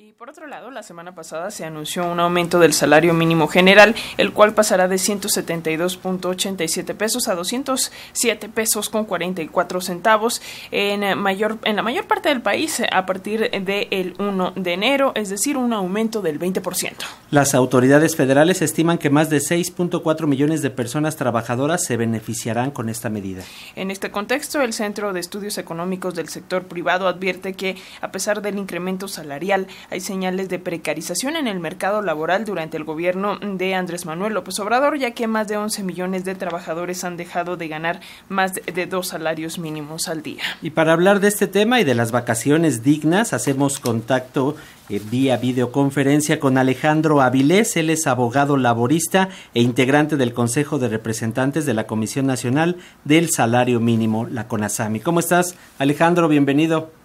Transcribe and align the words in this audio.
Y 0.00 0.12
por 0.12 0.30
otro 0.30 0.46
lado, 0.46 0.70
la 0.70 0.84
semana 0.84 1.12
pasada 1.12 1.50
se 1.50 1.64
anunció 1.64 2.06
un 2.06 2.20
aumento 2.20 2.60
del 2.60 2.72
salario 2.72 3.14
mínimo 3.14 3.48
general, 3.48 3.96
el 4.16 4.32
cual 4.32 4.54
pasará 4.54 4.86
de 4.86 4.94
172.87 4.94 6.94
pesos 6.94 7.26
a 7.26 7.34
207 7.34 8.48
pesos 8.48 8.90
con 8.90 9.06
44 9.06 9.80
centavos 9.80 10.40
en, 10.70 11.18
mayor, 11.18 11.58
en 11.64 11.74
la 11.74 11.82
mayor 11.82 12.06
parte 12.06 12.28
del 12.28 12.42
país 12.42 12.80
a 12.92 13.06
partir 13.06 13.50
del 13.50 14.14
1 14.20 14.52
de 14.54 14.72
enero, 14.72 15.10
es 15.16 15.30
decir, 15.30 15.56
un 15.56 15.72
aumento 15.72 16.22
del 16.22 16.38
20%. 16.38 16.92
Las 17.32 17.56
autoridades 17.56 18.14
federales 18.14 18.62
estiman 18.62 18.98
que 18.98 19.10
más 19.10 19.30
de 19.30 19.38
6.4 19.38 20.28
millones 20.28 20.62
de 20.62 20.70
personas 20.70 21.16
trabajadoras 21.16 21.84
se 21.84 21.96
beneficiarán 21.96 22.70
con 22.70 22.88
esta 22.88 23.10
medida. 23.10 23.42
En 23.74 23.90
este 23.90 24.12
contexto, 24.12 24.60
el 24.60 24.74
Centro 24.74 25.12
de 25.12 25.18
Estudios 25.18 25.58
Económicos 25.58 26.14
del 26.14 26.28
Sector 26.28 26.68
Privado 26.68 27.08
advierte 27.08 27.54
que, 27.54 27.76
a 28.00 28.12
pesar 28.12 28.42
del 28.42 28.58
incremento 28.58 29.08
salarial, 29.08 29.66
hay 29.90 30.00
señales 30.00 30.48
de 30.48 30.58
precarización 30.58 31.36
en 31.36 31.46
el 31.46 31.60
mercado 31.60 32.02
laboral 32.02 32.44
durante 32.44 32.76
el 32.76 32.84
gobierno 32.84 33.38
de 33.38 33.74
Andrés 33.74 34.04
Manuel 34.06 34.34
López 34.34 34.58
Obrador, 34.60 34.98
ya 34.98 35.12
que 35.12 35.26
más 35.26 35.48
de 35.48 35.56
11 35.56 35.82
millones 35.82 36.24
de 36.24 36.34
trabajadores 36.34 37.04
han 37.04 37.16
dejado 37.16 37.56
de 37.56 37.68
ganar 37.68 38.00
más 38.28 38.52
de 38.54 38.86
dos 38.86 39.08
salarios 39.08 39.58
mínimos 39.58 40.08
al 40.08 40.22
día. 40.22 40.42
Y 40.62 40.70
para 40.70 40.92
hablar 40.92 41.20
de 41.20 41.28
este 41.28 41.46
tema 41.46 41.80
y 41.80 41.84
de 41.84 41.94
las 41.94 42.12
vacaciones 42.12 42.82
dignas, 42.82 43.32
hacemos 43.32 43.78
contacto 43.78 44.56
eh, 44.90 45.00
vía 45.10 45.36
videoconferencia 45.36 46.38
con 46.38 46.58
Alejandro 46.58 47.22
Avilés. 47.22 47.76
Él 47.76 47.90
es 47.90 48.06
abogado 48.06 48.56
laborista 48.56 49.30
e 49.54 49.62
integrante 49.62 50.16
del 50.16 50.34
Consejo 50.34 50.78
de 50.78 50.88
Representantes 50.88 51.64
de 51.66 51.74
la 51.74 51.86
Comisión 51.86 52.26
Nacional 52.26 52.76
del 53.04 53.30
Salario 53.30 53.80
Mínimo, 53.80 54.26
la 54.26 54.48
CONASAMI. 54.48 55.00
¿Cómo 55.00 55.20
estás, 55.20 55.56
Alejandro? 55.78 56.28
Bienvenido. 56.28 56.97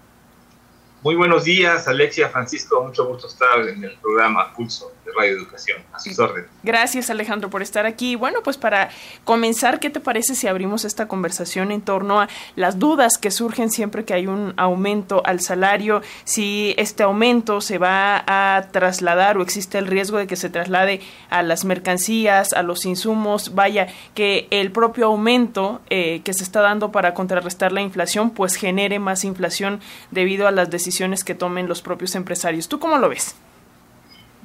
Muy 1.04 1.16
buenos 1.16 1.44
días, 1.44 1.86
Alexia, 1.90 2.30
Francisco, 2.30 2.82
mucho 2.82 3.06
gusto 3.06 3.28
estar 3.28 3.60
en 3.68 3.84
el 3.84 3.98
programa 4.00 4.54
Pulso 4.54 4.90
de 5.06 5.12
Radio 5.16 5.38
Educación. 5.38 5.82
A 5.92 6.00
sus 6.00 6.18
órdenes. 6.20 6.50
Gracias, 6.64 7.10
Alejandro, 7.10 7.50
por 7.50 7.62
estar 7.62 7.86
aquí. 7.86 8.16
Bueno, 8.16 8.40
pues 8.44 8.58
para 8.58 8.90
comenzar, 9.24 9.80
¿qué 9.80 9.90
te 9.90 10.00
parece 10.00 10.36
si 10.36 10.48
abrimos 10.48 10.86
esta 10.86 11.08
conversación 11.08 11.72
en 11.72 11.82
torno 11.82 12.22
a 12.22 12.30
las 12.56 12.80
dudas 12.80 13.18
que 13.18 13.32
surgen 13.32 13.70
siempre 13.70 14.06
que 14.06 14.14
hay 14.14 14.28
un 14.28 14.54
aumento 14.58 15.22
al 15.26 15.40
salario? 15.40 16.02
Si 16.24 16.74
este 16.78 17.04
aumento 17.04 17.62
se 17.62 17.78
va 17.78 18.24
a 18.28 18.70
trasladar 18.72 19.38
o 19.38 19.42
existe 19.42 19.78
el 19.78 19.88
riesgo 19.88 20.18
de 20.18 20.28
que 20.28 20.36
se 20.36 20.50
traslade 20.50 21.02
a 21.30 21.44
las 21.44 21.66
mercancías, 21.66 22.54
a 22.54 22.64
los 22.64 22.86
insumos, 22.86 23.56
vaya, 23.56 23.88
que 24.14 24.48
el 24.52 24.72
propio 24.72 25.08
aumento 25.08 25.82
eh, 25.90 26.22
que 26.24 26.34
se 26.34 26.44
está 26.44 26.62
dando 26.62 26.92
para 26.92 27.14
contrarrestar 27.14 27.72
la 27.72 27.82
inflación, 27.82 28.32
pues 28.32 28.56
genere 28.56 29.00
más 29.00 29.24
inflación 29.24 29.82
debido 30.12 30.48
a 30.48 30.52
las 30.52 30.70
decisiones 30.70 31.24
que 31.24 31.36
tomen 31.36 31.68
los 31.68 31.82
propios 31.82 32.16
empresarios. 32.16 32.68
¿Tú 32.68 32.80
cómo 32.80 32.98
lo 32.98 33.10
ves? 33.10 33.36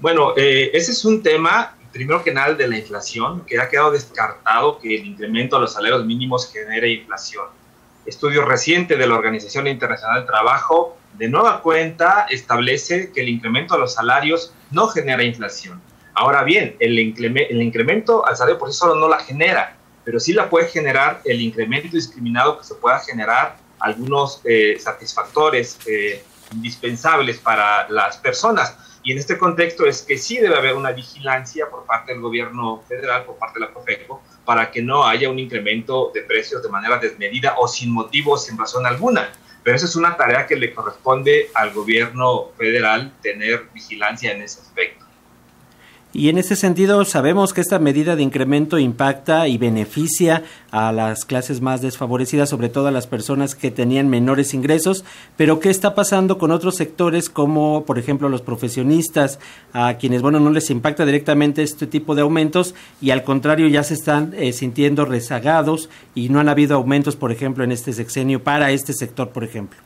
Bueno, 0.01 0.35
eh, 0.37 0.71
ese 0.75 0.93
es 0.93 1.05
un 1.05 1.25
tema, 1.25 1.75
primero 1.93 2.23
que 2.23 2.33
nada, 2.33 2.55
de 2.55 2.69
la 2.69 2.79
inflación, 2.79 3.45
que 3.45 3.59
ha 3.59 3.69
quedado 3.69 3.91
descartado 3.91 4.79
que 4.79 4.95
el 4.95 5.07
incremento 5.07 5.57
a 5.57 5.61
los 5.61 5.73
salarios 5.73 6.05
mínimos 6.05 6.53
genere 6.53 6.89
inflación. 6.89 7.47
Estudio 8.07 8.45
reciente 8.45 8.97
de 8.97 9.07
la 9.09 9.17
Organización 9.17 9.67
Internacional 9.67 10.21
del 10.21 10.27
Trabajo, 10.27 10.97
de 11.15 11.29
nueva 11.29 11.63
cuenta, 11.63 12.27
establece 12.31 13.11
que 13.13 13.23
el 13.23 13.29
incremento 13.29 13.75
a 13.75 13.79
los 13.79 13.95
salarios 13.95 14.55
no 14.71 14.87
genera 14.87 15.25
inflación. 15.25 15.83
Ahora 16.15 16.45
bien, 16.45 16.77
el, 16.79 16.97
el 16.97 17.63
incremento 17.63 18.25
al 18.25 18.37
salario 18.37 18.59
por 18.59 18.73
sí 18.73 18.79
solo 18.79 18.95
no 18.95 19.09
la 19.09 19.19
genera, 19.19 19.77
pero 20.05 20.21
sí 20.21 20.33
la 20.33 20.49
puede 20.49 20.69
generar 20.69 21.21
el 21.25 21.41
incremento 21.41 21.89
discriminado 21.97 22.57
que 22.59 22.65
se 22.65 22.77
pueda 22.77 23.01
generar 23.01 23.57
algunos 23.81 24.41
eh, 24.45 24.77
satisfactores 24.79 25.77
eh, 25.87 26.23
indispensables 26.53 27.39
para 27.39 27.89
las 27.89 28.17
personas. 28.19 28.77
Y 29.09 29.12
en 29.12 29.17
este 29.17 29.39
contexto 29.39 29.87
es 29.87 30.03
que 30.03 30.19
sí 30.19 30.37
debe 30.37 30.55
haber 30.55 30.75
una 30.75 30.92
vigilancia 30.92 31.70
por 31.70 31.87
parte 31.87 32.12
del 32.12 32.20
gobierno 32.20 32.83
federal, 32.87 33.25
por 33.25 33.39
parte 33.39 33.59
de 33.59 33.64
la 33.64 33.73
Profeco, 33.73 34.23
para 34.45 34.70
que 34.70 34.83
no 34.83 35.07
haya 35.07 35.30
un 35.30 35.39
incremento 35.39 36.11
de 36.13 36.20
precios 36.20 36.63
de 36.63 36.69
manera 36.69 36.98
desmedida 36.98 37.55
o 37.57 37.67
sin 37.67 37.91
motivo, 37.91 38.36
sin 38.36 38.58
razón 38.58 38.85
alguna. 38.85 39.33
Pero 39.64 39.74
esa 39.74 39.86
es 39.86 39.96
una 39.96 40.14
tarea 40.14 40.46
que 40.46 40.57
le 40.57 40.74
corresponde 40.74 41.48
al 41.55 41.73
gobierno 41.73 42.51
federal 42.58 43.11
tener 43.23 43.70
vigilancia 43.73 44.30
en 44.30 44.42
ese 44.42 44.61
aspecto. 44.61 44.98
Y 46.18 46.30
en 46.30 46.39
ese 46.39 46.56
sentido 46.56 47.05
sabemos 47.05 47.52
que 47.52 47.61
esta 47.61 47.79
medida 47.79 48.17
de 48.17 48.24
incremento 48.24 48.80
impacta 48.80 49.46
y 49.46 49.56
beneficia 49.56 50.42
a 50.73 50.90
las 50.90 51.24
clases 51.24 51.61
más 51.61 51.80
desfavorecidas, 51.80 52.48
sobre 52.48 52.68
todo 52.68 52.89
a 52.89 52.90
las 52.90 53.06
personas 53.06 53.55
que 53.55 53.70
tenían 53.70 54.08
menores 54.08 54.52
ingresos, 54.52 55.05
pero 55.36 55.61
¿qué 55.61 55.70
está 55.70 55.95
pasando 55.95 56.36
con 56.36 56.51
otros 56.51 56.74
sectores 56.74 57.30
como 57.30 57.84
por 57.84 58.01
ejemplo 58.01 58.28
los 58.28 58.42
profesionistas, 58.42 59.39
a 59.73 59.95
quienes 59.95 60.20
bueno 60.20 60.40
no 60.40 60.51
les 60.51 60.70
impacta 60.70 61.07
directamente 61.07 61.62
este 61.62 61.86
tipo 61.86 62.17
de 62.17 62.23
aumentos 62.23 62.74
y 63.01 63.11
al 63.11 63.23
contrario 63.23 63.68
ya 63.68 63.84
se 63.84 63.95
están 63.95 64.34
eh, 64.36 64.52
sintiendo 64.52 65.05
rezagados 65.05 65.89
y 66.17 66.30
no 66.30 66.40
han 66.40 66.48
habido 66.48 66.74
aumentos 66.74 67.14
por 67.14 67.30
ejemplo 67.30 67.62
en 67.62 67.70
este 67.70 67.92
sexenio 67.92 68.42
para 68.42 68.73
este 68.73 68.92
sector 68.92 69.28
por 69.28 69.45
ejemplo? 69.45 69.78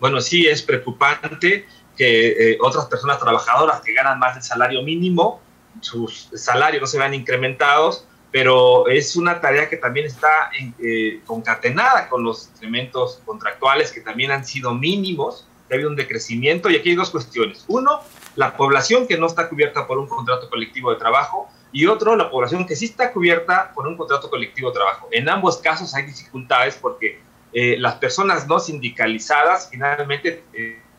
Bueno, 0.00 0.20
sí 0.20 0.48
es 0.48 0.62
preocupante 0.62 1.64
que 1.98 2.52
eh, 2.52 2.58
otras 2.60 2.86
personas 2.86 3.18
trabajadoras 3.18 3.80
que 3.80 3.92
ganan 3.92 4.18
más 4.20 4.34
del 4.34 4.44
salario 4.44 4.82
mínimo, 4.82 5.42
sus 5.80 6.30
salarios 6.34 6.80
no 6.80 6.86
se 6.86 6.98
vean 6.98 7.12
incrementados, 7.12 8.06
pero 8.30 8.88
es 8.88 9.16
una 9.16 9.40
tarea 9.40 9.68
que 9.68 9.76
también 9.76 10.06
está 10.06 10.50
eh, 10.78 11.20
concatenada 11.26 12.08
con 12.08 12.22
los 12.22 12.50
incrementos 12.54 13.20
contractuales 13.24 13.90
que 13.90 14.00
también 14.00 14.30
han 14.30 14.44
sido 14.44 14.74
mínimos, 14.74 15.46
ha 15.70 15.74
habido 15.74 15.90
un 15.90 15.96
decrecimiento 15.96 16.70
y 16.70 16.76
aquí 16.76 16.90
hay 16.90 16.96
dos 16.96 17.10
cuestiones. 17.10 17.64
Uno, 17.68 18.00
la 18.36 18.56
población 18.56 19.06
que 19.06 19.18
no 19.18 19.26
está 19.26 19.48
cubierta 19.48 19.86
por 19.86 19.98
un 19.98 20.06
contrato 20.06 20.48
colectivo 20.48 20.90
de 20.90 20.96
trabajo 20.96 21.48
y 21.72 21.86
otro, 21.86 22.16
la 22.16 22.30
población 22.30 22.66
que 22.66 22.76
sí 22.76 22.86
está 22.86 23.12
cubierta 23.12 23.72
por 23.74 23.86
un 23.86 23.96
contrato 23.96 24.30
colectivo 24.30 24.70
de 24.70 24.74
trabajo. 24.74 25.08
En 25.10 25.28
ambos 25.28 25.58
casos 25.58 25.94
hay 25.94 26.06
dificultades 26.06 26.76
porque 26.80 27.20
eh, 27.52 27.76
las 27.78 27.96
personas 27.96 28.46
no 28.46 28.60
sindicalizadas 28.60 29.68
finalmente 29.70 30.44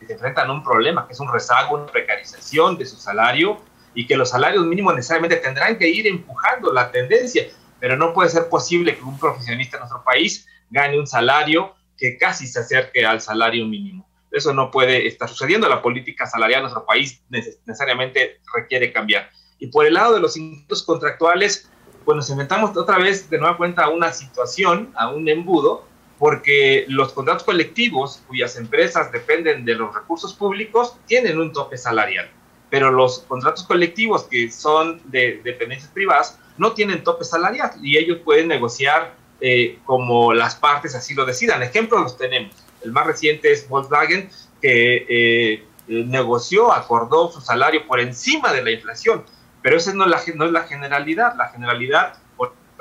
se 0.06 0.14
enfrentan 0.14 0.48
a 0.48 0.52
un 0.52 0.62
problema, 0.62 1.06
que 1.06 1.12
es 1.12 1.20
un 1.20 1.32
rezago, 1.32 1.76
una 1.76 1.86
precarización 1.86 2.76
de 2.76 2.86
su 2.86 2.96
salario 2.96 3.60
y 3.94 4.06
que 4.06 4.16
los 4.16 4.30
salarios 4.30 4.64
mínimos 4.64 4.94
necesariamente 4.94 5.36
tendrán 5.36 5.76
que 5.76 5.88
ir 5.88 6.06
empujando 6.06 6.72
la 6.72 6.90
tendencia, 6.90 7.44
pero 7.78 7.96
no 7.96 8.12
puede 8.12 8.30
ser 8.30 8.48
posible 8.48 8.96
que 8.96 9.02
un 9.02 9.18
profesionista 9.18 9.76
en 9.76 9.80
nuestro 9.80 10.04
país 10.04 10.46
gane 10.70 10.98
un 10.98 11.06
salario 11.06 11.74
que 11.96 12.16
casi 12.16 12.46
se 12.46 12.60
acerque 12.60 13.04
al 13.04 13.20
salario 13.20 13.66
mínimo. 13.66 14.08
Eso 14.30 14.54
no 14.54 14.70
puede 14.70 15.06
estar 15.06 15.28
sucediendo. 15.28 15.68
La 15.68 15.82
política 15.82 16.26
salarial 16.26 16.60
en 16.60 16.62
nuestro 16.64 16.86
país 16.86 17.22
necesariamente 17.28 18.40
requiere 18.54 18.92
cambiar. 18.92 19.28
Y 19.58 19.66
por 19.66 19.86
el 19.86 19.94
lado 19.94 20.14
de 20.14 20.20
los 20.20 20.36
ingresos 20.36 20.84
contractuales, 20.84 21.70
pues 22.04 22.16
nos 22.16 22.30
enfrentamos 22.30 22.76
otra 22.76 22.98
vez 22.98 23.28
de 23.28 23.38
nueva 23.38 23.56
cuenta 23.56 23.84
a 23.84 23.88
una 23.90 24.12
situación, 24.12 24.92
a 24.96 25.10
un 25.10 25.28
embudo, 25.28 25.84
porque 26.20 26.84
los 26.86 27.14
contratos 27.14 27.44
colectivos, 27.44 28.22
cuyas 28.28 28.54
empresas 28.56 29.10
dependen 29.10 29.64
de 29.64 29.74
los 29.74 29.94
recursos 29.94 30.34
públicos, 30.34 30.94
tienen 31.06 31.40
un 31.40 31.50
tope 31.50 31.78
salarial, 31.78 32.28
pero 32.68 32.90
los 32.90 33.20
contratos 33.20 33.64
colectivos 33.64 34.24
que 34.24 34.50
son 34.50 35.00
de 35.06 35.40
dependencias 35.42 35.90
privadas 35.90 36.38
no 36.58 36.72
tienen 36.72 37.02
tope 37.02 37.24
salarial 37.24 37.70
y 37.82 37.96
ellos 37.96 38.18
pueden 38.22 38.48
negociar 38.48 39.14
eh, 39.40 39.78
como 39.86 40.34
las 40.34 40.56
partes 40.56 40.94
así 40.94 41.14
lo 41.14 41.24
decidan. 41.24 41.62
Ejemplos 41.62 42.02
los 42.02 42.18
tenemos. 42.18 42.54
El 42.84 42.92
más 42.92 43.06
reciente 43.06 43.50
es 43.50 43.66
Volkswagen, 43.66 44.28
que 44.60 45.06
eh, 45.08 45.64
negoció, 45.88 46.70
acordó 46.70 47.32
su 47.32 47.40
salario 47.40 47.86
por 47.86 47.98
encima 47.98 48.52
de 48.52 48.62
la 48.62 48.70
inflación, 48.70 49.24
pero 49.62 49.78
esa 49.78 49.94
no, 49.94 50.04
no 50.04 50.44
es 50.44 50.52
la 50.52 50.62
generalidad. 50.64 51.34
La 51.36 51.48
generalidad, 51.48 52.18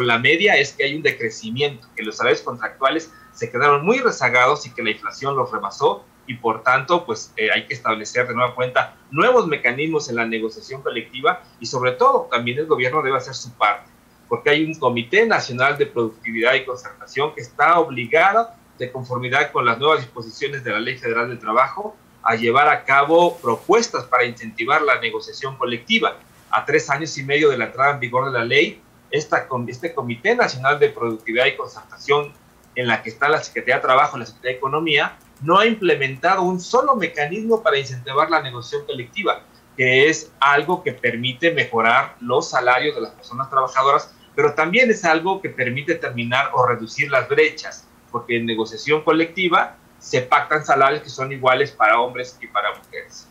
la 0.08 0.20
media, 0.20 0.56
es 0.56 0.74
que 0.74 0.84
hay 0.84 0.96
un 0.96 1.02
decrecimiento, 1.02 1.88
que 1.96 2.04
los 2.04 2.18
salarios 2.18 2.42
contractuales 2.42 3.12
se 3.34 3.52
quedaron 3.52 3.86
muy 3.86 4.00
rezagados 4.00 4.66
y 4.66 4.72
que 4.72 4.84
la 4.84 4.92
inflación 4.92 5.36
los 5.36 5.52
rebasó 5.52 6.06
y 6.28 6.36
por 6.36 6.62
tanto 6.62 7.06
pues 7.06 7.34
eh, 7.38 7.50
hay 7.52 7.66
que 7.66 7.74
establecer 7.74 8.28
de 8.28 8.36
nueva 8.36 8.54
cuenta 8.54 8.96
nuevos 9.10 9.48
mecanismos 9.48 10.10
en 10.10 10.18
la 10.18 10.25
negociación 10.25 10.84
colectiva 10.84 11.42
y 11.60 11.66
sobre 11.66 11.94
todo 11.94 12.28
también 12.30 12.60
el 12.60 12.68
gobierno 12.68 13.01
debe 13.01 13.18
hacer 13.18 13.34
su 13.34 13.51
parte 13.54 13.90
porque 14.30 14.51
hay 14.51 14.63
un 14.63 14.75
Comité 14.75 15.25
Nacional 15.25 15.78
de 15.78 15.88
Productividad 15.88 16.54
y 16.54 16.63
Concertación 16.63 17.34
que 17.34 17.42
está 17.42 17.80
obligado 17.80 18.50
de 18.78 18.92
conformidad 18.92 19.51
con 19.51 19.66
las 19.66 19.80
nuevas 19.80 20.01
disposiciones 20.01 20.63
de 20.63 20.72
la 20.72 20.80
Ley 20.80 20.98
Federal 20.98 21.28
del 21.28 21.40
Trabajo 21.40 21.98
a 22.22 22.36
llevar 22.36 22.69
a 22.69 22.86
cabo 22.86 23.38
propuestas 23.38 24.06
para 24.06 24.24
incentivar 24.25 24.84
la 24.84 25.01
negociación 25.01 25.57
colectiva. 25.57 26.18
A 26.51 26.63
tres 26.63 26.90
años 26.90 27.18
y 27.18 27.24
medio 27.24 27.50
de 27.50 27.57
la 27.57 27.66
entrada 27.66 27.94
en 27.94 28.00
vigor 28.00 28.31
de 28.31 28.38
la 28.38 28.46
ley, 28.46 28.81
esta, 29.12 29.48
este 29.68 29.94
Comité 29.94 30.36
Nacional 30.36 30.80
de 30.80 30.90
Productividad 30.90 31.46
y 31.46 31.56
Concertación 31.56 32.34
en 32.76 32.88
la 32.88 33.02
que 33.02 33.10
está 33.10 33.28
la 33.28 33.44
Secretaría 33.44 33.76
de 33.76 33.82
Trabajo 33.82 34.18
y 34.18 34.22
la 34.22 34.26
Secretaría 34.26 34.54
de 34.54 34.58
Economía, 34.58 35.18
no 35.42 35.58
ha 35.58 35.66
implementado 35.66 36.44
un 36.44 36.60
solo 36.60 36.96
mecanismo 36.96 37.62
para 37.64 37.78
incentivar 37.78 38.30
la 38.30 38.42
negociación 38.42 38.86
colectiva, 38.86 39.42
que 39.76 40.10
es 40.10 40.32
algo 40.40 40.84
que 40.84 40.94
permite 40.94 41.52
mejorar 41.52 42.16
los 42.20 42.50
salarios 42.50 42.96
de 42.96 43.02
las 43.02 43.12
personas 43.12 43.50
trabajadoras, 43.50 44.14
pero 44.36 44.54
también 44.54 44.90
es 44.92 45.04
algo 45.06 45.42
que 45.42 45.50
permite 45.50 45.96
terminar 45.96 46.52
o 46.54 46.66
reducir 46.66 47.10
las 47.10 47.28
brechas, 47.28 47.88
porque 48.12 48.38
en 48.38 48.46
negociación 48.46 49.04
colectiva 49.04 49.76
se 50.00 50.22
pactan 50.22 50.66
salarios 50.66 51.04
que 51.04 51.10
son 51.10 51.32
iguales 51.32 51.72
para 51.72 52.00
hombres 52.00 52.38
y 52.42 52.48
para 52.48 52.70
mujeres. 52.76 53.28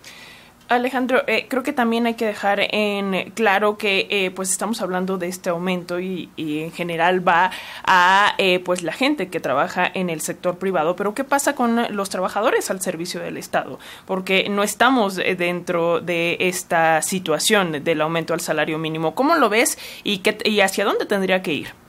Alejandro, 0.68 1.22
eh, 1.26 1.46
creo 1.48 1.62
que 1.62 1.72
también 1.72 2.06
hay 2.06 2.14
que 2.14 2.26
dejar 2.26 2.60
en 2.60 3.30
claro 3.30 3.78
que 3.78 4.06
eh, 4.10 4.30
pues 4.30 4.50
estamos 4.50 4.82
hablando 4.82 5.16
de 5.16 5.28
este 5.28 5.48
aumento 5.48 5.98
y, 5.98 6.28
en 6.36 6.72
general 6.72 7.26
va 7.26 7.50
a 7.84 8.34
eh, 8.36 8.60
pues 8.60 8.82
la 8.82 8.92
gente 8.92 9.28
que 9.28 9.40
trabaja 9.40 9.90
en 9.92 10.10
el 10.10 10.20
sector 10.20 10.58
privado, 10.58 10.94
pero 10.94 11.14
¿qué 11.14 11.24
pasa 11.24 11.54
con 11.54 11.96
los 11.96 12.10
trabajadores 12.10 12.70
al 12.70 12.82
servicio 12.82 13.20
del 13.20 13.38
Estado? 13.38 13.78
Porque 14.06 14.48
no 14.50 14.62
estamos 14.62 15.16
dentro 15.16 16.00
de 16.00 16.36
esta 16.40 17.00
situación 17.00 17.82
del 17.82 18.00
aumento 18.02 18.34
al 18.34 18.40
salario 18.40 18.78
mínimo. 18.78 19.14
¿Cómo 19.14 19.36
lo 19.36 19.48
ves 19.48 19.78
y, 20.04 20.18
qué, 20.18 20.36
y 20.44 20.60
hacia 20.60 20.84
dónde 20.84 21.06
tendría 21.06 21.42
que 21.42 21.54
ir? 21.54 21.87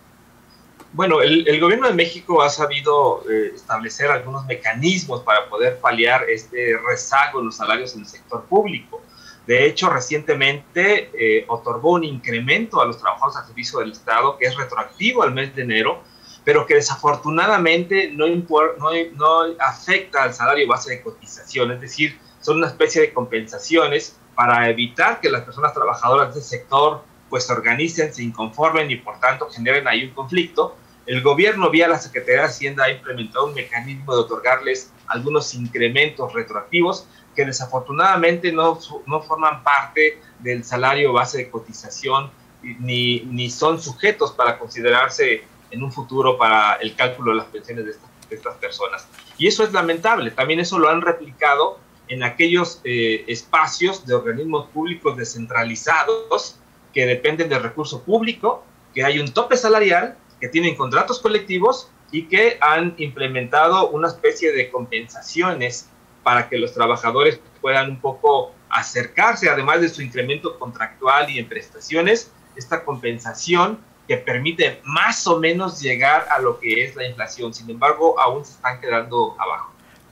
Bueno, 0.92 1.22
el, 1.22 1.60
gobierno 1.60 1.88
de 1.88 1.94
México 1.94 2.42
ha 2.42 2.50
sabido 2.50 3.24
eh, 3.30 3.52
establecer 3.54 4.10
algunos 4.10 4.46
mecanismos 4.46 5.22
para 5.22 5.48
poder 5.48 5.80
paliar 5.80 6.28
este 6.28 6.78
rezago 6.78 7.40
en 7.40 7.46
los 7.46 7.58
salarios 7.58 7.94
en 7.94 8.02
el 8.02 8.08
sector 8.08 8.44
público. 8.46 9.02
De 9.46 9.66
hecho, 9.66 9.90
recientemente 9.90 11.12
eh, 11.14 11.46
otorgó 11.48 11.94
un 11.94 12.04
incremento 12.04 12.82
a 12.82 12.86
los 12.86 12.98
trabajadores 12.98 13.38
al 13.38 13.46
servicio 13.46 13.80
del 13.80 13.92
Estado 13.92 14.38
que 14.38 14.46
es 14.46 14.56
retroactivo 14.56 15.22
al 15.22 15.32
mes 15.32 15.56
de 15.56 15.62
enero, 15.62 16.02
pero 16.44 16.66
que 16.66 16.76
desafortunadamente 16.76 18.12
no, 18.12 18.28
no, 18.28 18.92
no 19.14 19.42
afecta 19.60 20.24
al 20.24 20.34
salario 20.34 20.68
base 20.68 20.92
de 20.92 21.02
cotización, 21.02 21.72
es 21.72 21.82
decir, 21.82 22.20
son 22.42 22.58
una 22.58 22.68
especie 22.68 23.02
de 23.02 23.14
compensaciones 23.14 24.18
para 24.36 24.70
evitar 24.70 25.20
que 25.20 25.30
las 25.30 25.44
personas 25.44 25.74
trabajadoras 25.74 26.34
del 26.34 26.44
sector 26.44 27.04
pues 27.30 27.46
se 27.46 27.54
organicen, 27.54 28.14
se 28.14 28.24
inconformen 28.24 28.90
y 28.92 28.98
por 28.98 29.20
tanto 29.20 29.50
generen 29.50 29.88
ahí 29.88 30.06
un 30.06 30.12
conflicto. 30.12 30.76
El 31.06 31.22
gobierno 31.22 31.70
vía 31.70 31.88
la 31.88 32.00
Secretaría 32.00 32.42
de 32.42 32.48
Hacienda 32.48 32.86
ha 32.86 32.92
implementado 32.92 33.48
un 33.48 33.54
mecanismo 33.54 34.14
de 34.14 34.22
otorgarles 34.22 34.92
algunos 35.08 35.54
incrementos 35.56 36.34
retroactivos 36.34 37.08
que 37.36 37.46
desafortunadamente 37.46 38.52
no, 38.52 38.80
no 39.06 39.22
forman 39.22 39.64
parte 39.64 40.22
del 40.40 40.64
salario 40.64 41.14
base 41.14 41.40
de 41.40 41.50
cotización 41.50 42.31
ni, 42.62 43.22
ni 43.22 43.50
son 43.50 43.81
sujetos 43.81 44.31
para 44.34 44.60
considerarse 44.60 45.44
en 45.72 45.84
un 45.84 45.92
futuro 45.92 46.38
para 46.38 46.74
el 46.76 46.96
cálculo 46.96 47.31
de 47.31 47.38
las 47.38 47.48
pensiones 47.48 47.86
de 47.86 47.92
estas, 47.92 48.10
de 48.30 48.36
estas 48.36 48.56
personas. 48.58 49.08
Y 49.38 49.48
eso 49.48 49.64
es 49.64 49.72
lamentable. 49.72 50.31
También 50.31 50.60
eso 50.60 50.78
lo 50.78 50.90
han 50.90 51.02
replicado 51.02 51.80
en 52.08 52.24
aquellos 52.24 52.81
eh, 52.84 53.24
espacios 53.28 54.06
de 54.06 54.16
organismos 54.16 54.68
públicos 54.70 55.16
descentralizados 55.16 56.58
que 56.94 57.06
dependen 57.06 57.50
del 57.50 57.64
recurso 57.64 58.04
público, 58.04 58.64
que 58.94 59.04
hay 59.04 59.20
un 59.20 59.32
tope 59.34 59.58
salarial, 59.58 60.18
que 60.40 60.48
tienen 60.48 60.76
contratos 60.76 61.20
colectivos 61.20 61.92
y 62.12 62.24
que 62.24 62.58
han 62.62 62.96
implementado 62.98 63.90
una 63.90 64.08
especie 64.08 64.52
de 64.52 64.70
compensaciones 64.70 65.90
para 66.24 66.50
que 66.50 66.58
los 66.58 66.74
trabajadores 66.74 67.40
puedan 67.62 67.92
un 67.92 68.00
poco 68.00 68.54
acercarse, 68.70 69.50
además 69.50 69.82
de 69.82 69.90
su 69.90 70.02
incremento 70.02 70.58
contractual 70.58 71.30
y 71.30 71.40
en 71.40 71.48
prestaciones, 71.48 72.32
esta 72.56 72.84
compensación 72.84 73.80
que 74.08 74.18
permite 74.18 74.82
más 74.84 75.28
o 75.28 75.40
menos 75.40 75.82
llegar 75.82 76.28
a 76.32 76.40
lo 76.40 76.60
que 76.60 76.84
es 76.84 76.96
la 76.96 77.08
inflación. 77.08 77.54
Sin 77.54 77.70
embargo, 77.70 78.20
aún 78.20 78.44
se 78.44 78.54
están 78.54 78.82
quedando 78.82 79.36
abajo. 79.40 79.69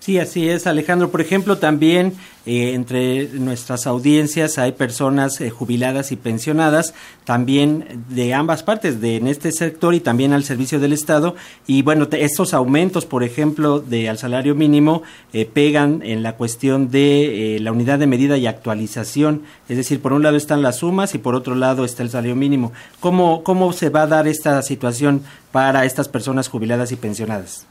Sí, 0.07 0.19
así 0.19 0.47
es, 0.47 0.67
Alejandro. 0.67 1.11
Por 1.11 1.19
ejemplo, 1.19 1.57
también 1.57 2.13
eh, 2.45 2.75
entre 2.75 3.27
nuestras 3.27 3.87
audiencias 3.87 4.57
hay 4.57 4.71
personas 4.71 5.41
eh, 5.41 5.49
jubiladas 5.49 6.13
y 6.13 6.15
pensionadas, 6.15 6.93
también 7.25 8.05
de 8.07 8.33
ambas 8.33 8.63
partes, 8.63 9.01
de 9.01 9.17
en 9.17 9.27
este 9.27 9.51
sector 9.51 9.93
y 9.93 9.99
también 9.99 10.31
al 10.31 10.45
servicio 10.45 10.79
del 10.79 10.93
Estado. 10.93 11.35
Y 11.67 11.81
bueno, 11.81 12.07
estos 12.09 12.53
aumentos, 12.53 13.05
por 13.05 13.21
ejemplo, 13.21 13.81
de 13.81 14.07
al 14.07 14.17
salario 14.17 14.55
mínimo, 14.55 15.03
eh, 15.33 15.43
pegan 15.43 16.01
en 16.03 16.23
la 16.23 16.37
cuestión 16.37 16.89
de 16.89 17.57
la 17.59 17.73
unidad 17.73 17.99
de 17.99 18.07
medida 18.07 18.37
y 18.37 18.47
actualización. 18.47 19.41
Es 19.67 19.75
decir, 19.75 20.01
por 20.01 20.13
un 20.13 20.23
lado 20.23 20.37
están 20.37 20.61
las 20.61 20.77
sumas 20.77 21.15
y 21.15 21.17
por 21.17 21.35
otro 21.35 21.53
lado 21.53 21.83
está 21.83 22.01
el 22.01 22.11
salario 22.11 22.37
mínimo. 22.37 22.71
¿Cómo, 23.01 23.43
cómo 23.43 23.73
se 23.73 23.89
va 23.89 24.03
a 24.03 24.07
dar 24.07 24.25
esta 24.25 24.61
situación 24.61 25.21
para 25.51 25.83
estas 25.83 26.07
personas 26.07 26.47
jubiladas 26.47 26.93
y 26.93 26.95
pensionadas? 26.95 27.67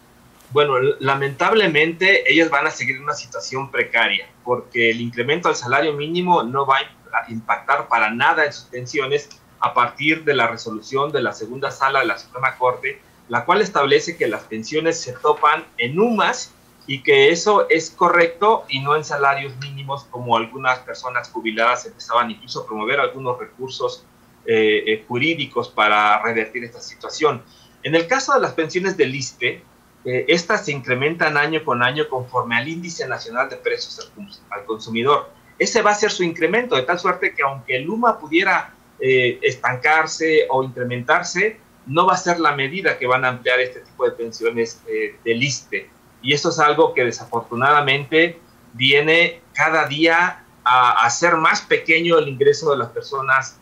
Bueno, 0.50 0.75
lamentablemente 1.00 2.31
ellas 2.31 2.50
van 2.50 2.66
a 2.66 2.70
seguir 2.70 2.96
en 2.96 3.02
una 3.02 3.14
situación 3.14 3.70
precaria 3.70 4.28
porque 4.44 4.90
el 4.90 5.00
incremento 5.00 5.48
al 5.48 5.56
salario 5.56 5.93
mínimo 5.93 6.43
no 6.43 6.66
va 6.66 6.78
a 6.78 7.31
impactar 7.31 7.88
para 7.88 8.10
nada 8.10 8.44
en 8.44 8.52
sus 8.52 8.64
pensiones 8.64 9.28
a 9.60 9.75
partir 9.75 10.25
de 10.25 10.34
la 10.34 10.46
resolución 10.46 11.10
de 11.10 11.22
la 11.22 11.32
segunda 11.32 11.70
sala 11.70 12.00
de 12.00 12.06
la 12.06 12.19
Suprema 12.19 12.56
Corte, 12.56 13.00
la 13.28 13.44
cual 13.44 13.60
establece 13.60 14.16
que 14.16 14.28
las 14.28 14.44
pensiones 14.44 15.00
se 15.00 15.12
topan 15.14 15.64
en 15.78 15.98
UMAS 15.98 16.52
y 16.87 17.02
que 17.02 17.31
eso 17.31 17.69
es 17.69 17.90
correcto 17.90 18.64
y 18.69 18.81
no 18.81 18.94
en 18.94 19.04
salarios 19.04 19.56
mínimos 19.56 20.04
como 20.04 20.37
algunas 20.37 20.78
personas 20.81 21.28
jubiladas 21.31 21.87
empezaban 21.87 22.31
incluso 22.31 22.60
a 22.60 22.66
promover 22.66 23.00
algunos 23.00 23.38
recursos 23.38 24.04
eh, 24.44 24.84
eh, 24.87 25.04
jurídicos 25.08 25.69
para 25.69 26.22
revertir 26.22 26.62
esta 26.62 26.81
situación. 26.81 27.43
En 27.82 27.96
el 27.96 28.06
caso 28.06 28.34
de 28.34 28.40
las 28.40 28.52
pensiones 28.52 28.96
del 28.96 29.14
ISPE, 29.14 29.62
eh, 30.06 30.25
estas 30.29 30.64
se 30.64 30.70
incrementan 30.70 31.37
año 31.37 31.64
con 31.64 31.82
año 31.82 32.08
conforme 32.08 32.55
al 32.55 32.69
índice 32.69 33.08
nacional 33.08 33.50
de 33.50 33.56
precios 33.56 34.12
al, 34.50 34.64
consumidor. 34.64 35.31
Ese 35.58 35.82
va 35.82 35.91
a 35.91 35.94
ser 35.97 36.12
su 36.12 36.23
incremento, 36.23 36.76
de 36.76 36.82
tal 36.82 37.00
suerte 37.00 37.35
que 37.35 37.43
aunque 37.43 37.76
el 37.76 37.91
UMA 37.91 38.20
pudiera 38.20 38.73
eh, 39.00 39.41
estancarse 39.43 40.47
o 40.49 40.62
incrementarse, 40.62 41.58
no 41.87 42.06
va 42.06 42.14
a 42.14 42.19
ser 42.19 42.38
la 42.38 42.55
medida 42.55 42.99
que 42.99 43.08
van 43.08 43.25
a 43.25 43.29
ampliar 43.29 43.58
este 43.58 43.81
tipo 43.81 44.05
de 44.05 44.12
pensiones 44.12 44.81
eh, 44.87 45.17
del 45.25 45.43
ISTE. 45.43 45.91
Y 46.23 46.35
eso 46.35 46.50
es 46.50 46.61
algo 46.61 46.94
que 46.94 47.05
desafortunadamente 47.05 48.38
viene 48.75 49.41
cada 49.55 49.88
día 49.88 50.44
a 50.62 51.05
hacer 51.05 51.35
más 51.35 51.62
pequeño 51.62 52.19
el 52.19 52.29
ingreso 52.29 52.70
de 52.70 52.79
las 52.79 52.91
personas 52.91 53.58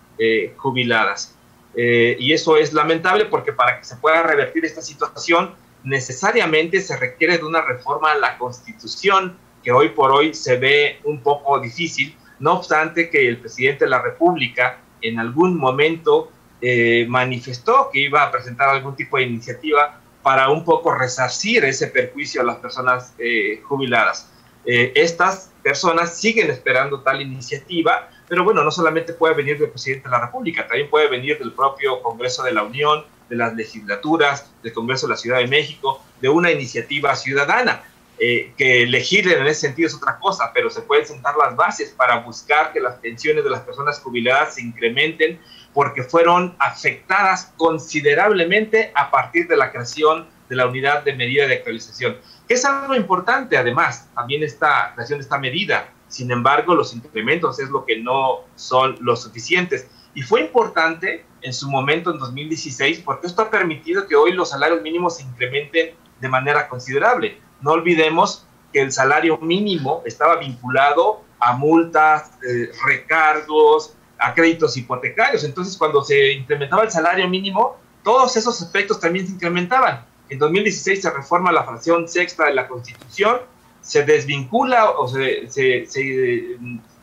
jubiladas. 0.56 1.35
y 1.75 2.32
eso 2.32 2.56
es 2.56 2.73
lamentable 2.73 3.25
porque 3.25 3.52
para 3.52 3.79
que 3.79 3.85
se 3.85 3.96
pueda 3.96 4.23
revertir 4.23 4.64
esta 4.64 4.81
situación, 4.81 5.55
necesariamente 5.84 6.81
se 6.81 6.96
requiere 6.96 7.38
de 7.38 7.44
una 7.44 7.62
reforma 7.62 8.12
a 8.12 8.19
la 8.19 8.38
Constitución 8.38 9.36
que 9.62 9.72
hoy 9.72 9.90
por 9.90 10.10
hoy 10.12 10.34
se 10.34 10.56
ve 10.56 11.00
un 11.04 11.22
poco 11.22 11.58
difícil, 11.60 12.16
no 12.38 12.54
obstante 12.54 13.08
que 13.08 13.28
el 13.28 13.38
presidente 13.38 13.84
de 13.84 13.90
la 13.90 14.02
República 14.02 14.78
en 15.00 15.19
algún 15.19 15.56
momento 15.56 16.31
eh, 16.60 17.06
manifestó 17.08 17.90
que 17.92 18.00
iba 18.00 18.22
a 18.22 18.31
presentar 18.31 18.69
algún 18.69 18.96
tipo 18.96 19.16
de 19.16 19.25
iniciativa 19.25 20.00
para 20.22 20.48
un 20.48 20.64
poco 20.64 20.94
resarcir 20.94 21.64
ese 21.64 21.88
perjuicio 21.88 22.40
a 22.40 22.44
las 22.44 22.56
personas 22.56 23.14
eh, 23.19 23.60
jubiladas. 23.64 24.31
Eh, 24.64 24.92
estas 24.94 25.52
personas 25.62 26.19
siguen 26.19 26.50
esperando 26.50 27.02
tal 27.02 27.20
iniciativa, 27.20 28.08
pero 28.26 28.44
bueno, 28.44 28.64
no 28.64 28.70
solamente 28.70 29.12
puede 29.12 29.34
venir 29.34 29.58
del 29.58 29.69
presidente 29.69 30.08
de 30.08 30.12
la 30.12 30.24
República, 30.24 30.67
también 30.67 30.88
puede 30.88 31.08
venir 31.08 31.38
del 31.38 31.53
propio 31.53 32.00
Congreso 32.03 32.43
de 32.43 32.53
la 32.53 32.62
Unión, 32.62 33.05
de 33.34 33.38
las 33.38 33.55
legislaturas, 33.55 34.50
del 34.62 34.72
Congreso 34.72 35.06
de 35.06 35.12
la 35.12 35.17
Ciudad 35.17 35.38
de 35.38 35.46
México, 35.46 36.03
de 36.20 36.29
una 36.29 36.50
iniciativa 36.50 37.14
ciudadana. 37.14 37.82
Eh, 38.17 38.53
que 38.56 38.86
legislen 38.86 39.41
en 39.41 39.46
ese 39.48 39.62
sentido 39.62 39.88
es 39.88 39.94
otra 39.94 40.20
cosa, 40.20 40.53
pero 40.55 40.70
se 40.70 40.82
pueden 40.82 41.05
sentar 41.05 41.34
las 41.36 41.56
bases 41.56 41.91
para 41.91 42.20
buscar 42.20 42.72
que 42.72 42.79
las 42.79 42.94
pensiones 42.94 43.43
de 43.43 43.50
las 43.50 43.62
personas 43.62 43.98
jubiladas 43.98 44.55
se 44.55 44.62
incrementen 44.62 45.41
porque 45.72 46.05
fueron 46.05 46.55
afectadas 46.60 47.53
considerablemente 47.56 48.93
a 48.94 49.10
partir 49.10 49.48
de 49.48 49.56
la 49.56 49.72
creación 49.72 50.29
de 50.48 50.55
la 50.55 50.67
unidad 50.67 51.03
de 51.03 51.14
medida 51.14 51.48
de 51.48 51.55
actualización, 51.55 52.17
es 52.48 52.64
algo 52.64 52.94
importante 52.94 53.56
además, 53.56 54.08
también 54.14 54.43
esta 54.43 54.93
creación 54.94 55.19
de 55.19 55.24
esta 55.24 55.38
medida. 55.38 55.88
Sin 56.08 56.31
embargo, 56.31 56.74
los 56.74 56.94
incrementos 56.94 57.58
es 57.58 57.70
lo 57.70 57.84
que 57.84 57.98
no 57.98 58.44
son 58.55 58.96
los 59.00 59.22
suficientes. 59.22 59.88
Y 60.14 60.22
fue 60.22 60.43
importante 60.43 61.24
en 61.44 61.53
su 61.53 61.70
momento 61.70 62.10
en 62.10 62.19
2016 62.19 63.03
porque 63.05 63.27
esto 63.27 63.43
ha 63.43 63.51
permitido 63.51 64.06
que 64.08 64.17
hoy 64.17 64.32
los 64.32 64.51
salarios 64.51 64.82
mínimos 64.82 65.19
se 65.19 65.22
incrementen 65.22 65.94
de 66.20 66.29
manera 66.29 66.69
considerable. 66.69 67.39
No 67.60 67.72
olvidemos 67.72 68.46
que 68.72 68.81
el 68.81 68.93
salario 68.93 69.39
mínimo 69.39 70.03
estaba 70.06 70.36
vinculado 70.36 71.22
a 71.39 71.53
multas, 71.53 72.32
eh, 72.48 72.70
recargos, 72.86 73.94
a 74.19 74.32
créditos 74.34 74.77
hipotecarios. 74.77 75.44
Entonces, 75.44 75.77
cuando 75.77 76.03
se 76.03 76.32
incrementaba 76.32 76.82
el 76.82 76.91
salario 76.91 77.29
mínimo, 77.29 77.77
todos 78.03 78.36
esos 78.36 78.60
aspectos 78.63 78.98
también 78.98 79.27
se 79.27 79.34
incrementaban. 79.34 80.06
En 80.31 80.39
2016 80.39 81.03
se 81.03 81.10
reforma 81.10 81.53
la 81.53 81.65
fracción 81.65 82.08
sexta 82.08 82.46
de 82.46 82.55
la 82.55 82.67
Constitución, 82.67 83.41
se 83.82 84.03
desvincula 84.05 84.91
o 84.93 85.06
se, 85.06 85.46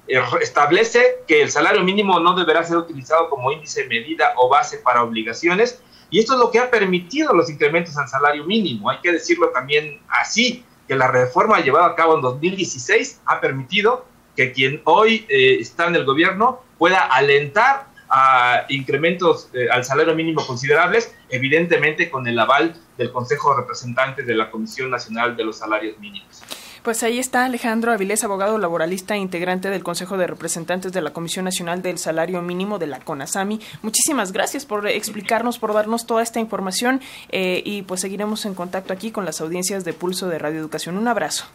establece 0.07 1.23
que 1.27 1.41
el 1.41 1.51
salario 1.51 1.83
mínimo 1.83 2.19
no 2.19 2.35
deberá 2.35 2.63
ser 2.63 2.77
utilizado 2.77 3.29
como 3.29 3.51
índice 3.51 3.85
medida 3.85 4.33
o 4.37 4.49
base 4.49 4.77
para 4.79 5.03
obligaciones, 5.03 5.81
y 6.09 6.19
esto 6.19 6.33
es 6.33 6.39
lo 6.39 6.51
que 6.51 6.59
ha 6.59 6.69
permitido 6.69 7.33
los 7.33 7.49
incrementos 7.49 7.97
al 7.97 8.09
salario 8.09 8.43
mínimo. 8.43 8.89
Hay 8.89 8.99
que 9.01 9.13
decirlo 9.13 9.49
también 9.49 10.01
así, 10.09 10.65
que 10.87 10.95
la 10.95 11.07
reforma 11.07 11.61
llevada 11.61 11.87
a 11.87 11.95
cabo 11.95 12.15
en 12.15 12.21
2016 12.21 13.21
ha 13.25 13.39
permitido 13.39 14.05
que 14.35 14.51
quien 14.51 14.81
hoy 14.83 15.25
eh, 15.29 15.57
está 15.59 15.87
en 15.87 15.95
el 15.95 16.03
gobierno 16.03 16.61
pueda 16.77 17.01
alentar 17.03 17.87
a 18.09 18.65
incrementos 18.67 19.49
eh, 19.53 19.69
al 19.71 19.85
salario 19.85 20.13
mínimo 20.15 20.45
considerables, 20.45 21.15
evidentemente 21.29 22.09
con 22.09 22.27
el 22.27 22.37
aval 22.37 22.75
del 22.97 23.09
Consejo 23.11 23.55
de 23.55 23.61
Representantes 23.61 24.27
de 24.27 24.35
la 24.35 24.51
Comisión 24.51 24.89
Nacional 24.89 25.37
de 25.37 25.45
los 25.45 25.57
Salarios 25.59 25.97
Mínimos. 25.99 26.43
Pues 26.83 27.03
ahí 27.03 27.19
está 27.19 27.45
Alejandro 27.45 27.91
Avilés, 27.91 28.23
abogado 28.23 28.57
laboralista 28.57 29.13
e 29.13 29.19
integrante 29.19 29.69
del 29.69 29.83
Consejo 29.83 30.17
de 30.17 30.25
Representantes 30.25 30.91
de 30.91 31.01
la 31.01 31.13
Comisión 31.13 31.45
Nacional 31.45 31.83
del 31.83 31.99
Salario 31.99 32.41
Mínimo 32.41 32.79
de 32.79 32.87
la 32.87 32.99
CONASAMI. 32.99 33.59
Muchísimas 33.83 34.31
gracias 34.31 34.65
por 34.65 34.87
explicarnos, 34.87 35.59
por 35.59 35.73
darnos 35.73 36.07
toda 36.07 36.23
esta 36.23 36.39
información 36.39 36.99
eh, 37.29 37.61
y 37.63 37.83
pues 37.83 38.01
seguiremos 38.01 38.45
en 38.45 38.55
contacto 38.55 38.93
aquí 38.93 39.11
con 39.11 39.25
las 39.25 39.41
audiencias 39.41 39.85
de 39.85 39.93
Pulso 39.93 40.27
de 40.27 40.39
Radio 40.39 40.59
Educación. 40.59 40.97
Un 40.97 41.07
abrazo. 41.07 41.45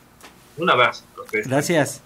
Un 0.58 0.70
abrazo. 0.70 1.04
Gracias. 1.32 2.02